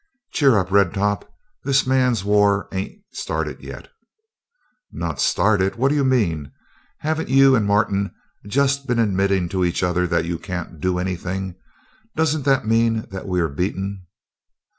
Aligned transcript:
"Cheer 0.31 0.57
up, 0.57 0.71
Red 0.71 0.95
Top! 0.95 1.31
This 1.63 1.85
man's 1.85 2.25
war 2.25 2.67
ain't 2.71 3.03
started 3.11 3.61
yet!" 3.63 3.87
"Not 4.91 5.21
started? 5.21 5.75
What 5.75 5.89
do 5.89 5.95
you 5.95 6.03
mean? 6.03 6.51
Haven't 7.01 7.29
you 7.29 7.55
and 7.55 7.67
Martin 7.67 8.11
just 8.47 8.87
been 8.87 8.97
admitting 8.97 9.47
to 9.49 9.63
each 9.63 9.83
other 9.83 10.07
that 10.07 10.25
you 10.25 10.39
can't 10.39 10.79
do 10.79 10.97
anything? 10.97 11.53
Doesn't 12.15 12.45
that 12.45 12.65
mean 12.65 13.05
that 13.11 13.27
we 13.27 13.39
are 13.41 13.47
beaten?" 13.47 14.07